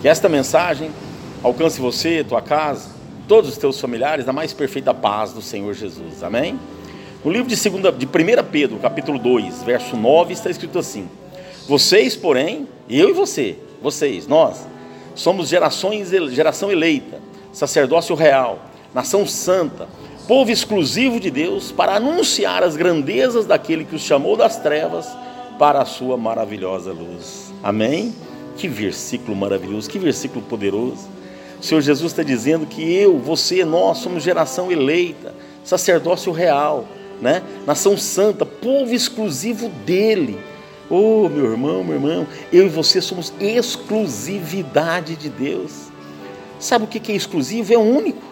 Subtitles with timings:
[0.00, 0.90] Que esta mensagem
[1.42, 2.90] alcance você, tua casa,
[3.26, 6.22] todos os teus familiares na mais perfeita paz do Senhor Jesus.
[6.22, 6.58] Amém?
[7.24, 8.10] No livro de, segunda, de 1
[8.50, 11.08] Pedro, capítulo 2, verso 9, está escrito assim:
[11.66, 14.66] Vocês, porém, eu e você, vocês, nós,
[15.16, 17.20] somos gerações, geração eleita,
[17.52, 18.60] sacerdócio real,
[18.94, 19.88] nação santa,
[20.28, 25.08] povo exclusivo de Deus, para anunciar as grandezas daquele que os chamou das trevas
[25.58, 27.52] para a sua maravilhosa luz.
[27.64, 28.14] Amém?
[28.58, 31.08] Que versículo maravilhoso, que versículo poderoso.
[31.60, 36.84] O Senhor Jesus está dizendo que eu, você, nós somos geração eleita, sacerdócio real,
[37.22, 37.42] né?
[37.64, 40.38] Nação santa, povo exclusivo dele.
[40.90, 45.88] Oh, meu irmão, meu irmão, eu e você somos exclusividade de Deus.
[46.58, 47.72] Sabe o que é exclusivo?
[47.72, 48.22] É único.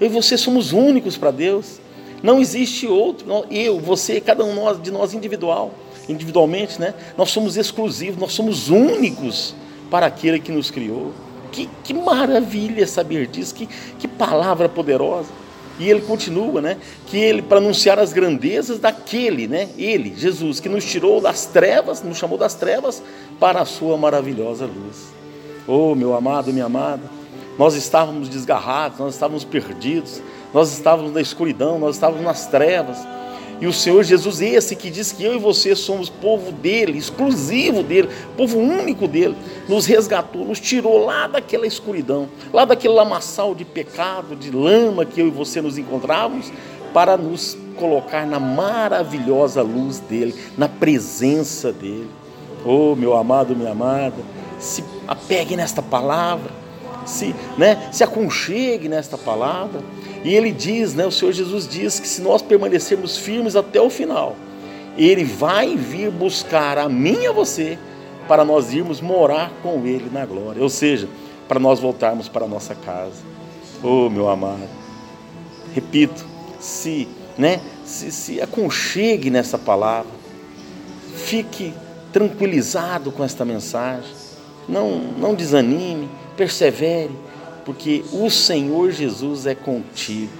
[0.00, 1.80] Eu e você somos únicos para Deus.
[2.22, 3.26] Não existe outro.
[3.50, 5.72] Eu, você, cada um de nós individual
[6.10, 6.94] individualmente, né?
[7.16, 9.54] Nós somos exclusivos, nós somos únicos
[9.90, 11.12] para aquele que nos criou.
[11.52, 13.68] Que, que maravilha saber disso, que,
[13.98, 15.28] que palavra poderosa.
[15.80, 16.76] E ele continua, né?
[17.06, 19.68] Que ele, para anunciar as grandezas daquele, né?
[19.78, 23.02] Ele, Jesus, que nos tirou das trevas, nos chamou das trevas
[23.40, 25.08] para a sua maravilhosa luz.
[25.66, 27.02] Oh, meu amado, minha amada,
[27.58, 32.98] nós estávamos desgarrados, nós estávamos perdidos, nós estávamos na escuridão, nós estávamos nas trevas
[33.60, 37.82] e o Senhor Jesus, esse que diz que eu e você somos povo dele, exclusivo
[37.82, 39.36] dele, povo único dele,
[39.68, 45.20] nos resgatou, nos tirou lá daquela escuridão, lá daquele lamaçal de pecado, de lama que
[45.20, 46.50] eu e você nos encontrávamos,
[46.94, 52.08] para nos colocar na maravilhosa luz dele, na presença dele.
[52.64, 54.16] Oh, meu amado, minha amada,
[54.58, 56.50] se apegue nesta palavra,
[57.04, 59.80] se, né, se aconchegue nesta palavra.
[60.24, 63.88] E ele diz, né, o Senhor Jesus diz que se nós permanecermos firmes até o
[63.88, 64.36] final,
[64.96, 67.78] ele vai vir buscar a mim e a você
[68.28, 71.08] para nós irmos morar com ele na glória, ou seja,
[71.48, 73.22] para nós voltarmos para a nossa casa.
[73.82, 74.68] Oh, meu amado,
[75.74, 76.24] repito,
[76.60, 80.12] se, né, se, se aconchegue nessa palavra,
[81.16, 81.72] fique
[82.12, 84.10] tranquilizado com esta mensagem,
[84.70, 87.10] não, não desanime, persevere,
[87.64, 90.32] porque o Senhor Jesus é contigo.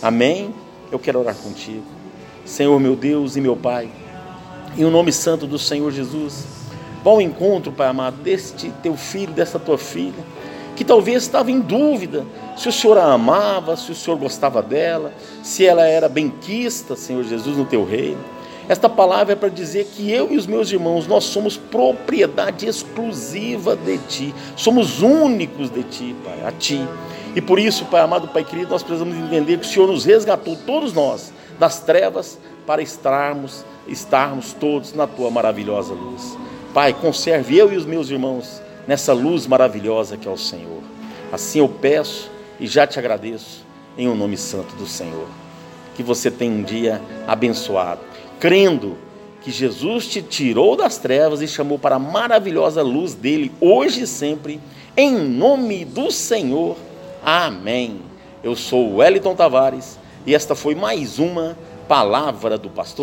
[0.00, 0.54] Amém?
[0.90, 1.84] Eu quero orar contigo.
[2.44, 3.88] Senhor meu Deus e meu Pai,
[4.76, 6.44] em o nome santo do Senhor Jesus,
[7.02, 10.24] vá ao encontro, Pai amado, deste teu filho, dessa tua filha,
[10.76, 12.24] que talvez estava em dúvida
[12.56, 15.12] se o Senhor a amava, se o Senhor gostava dela,
[15.42, 18.20] se ela era benquista, Senhor Jesus, no teu reino.
[18.72, 23.76] Esta palavra é para dizer que eu e os meus irmãos, nós somos propriedade exclusiva
[23.76, 26.80] de Ti, somos únicos de Ti, Pai, a Ti.
[27.36, 30.56] E por isso, Pai amado, Pai querido, nós precisamos entender que o Senhor nos resgatou,
[30.64, 36.34] todos nós, das trevas, para estarmos, estarmos todos na Tua maravilhosa luz.
[36.72, 40.80] Pai, conserve eu e os meus irmãos nessa luz maravilhosa que é o Senhor.
[41.30, 43.66] Assim eu peço e já te agradeço,
[43.98, 45.28] em o um nome santo do Senhor.
[45.94, 48.98] Que você tenha um dia abençoado crendo
[49.40, 54.06] que Jesus te tirou das trevas e chamou para a maravilhosa luz dele, hoje e
[54.08, 54.60] sempre,
[54.96, 56.76] em nome do Senhor.
[57.24, 58.00] Amém.
[58.42, 63.00] Eu sou Wellington Tavares e esta foi mais uma palavra do pastor.